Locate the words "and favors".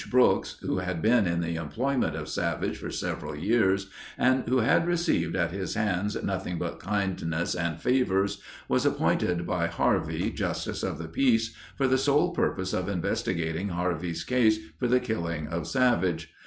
7.53-8.41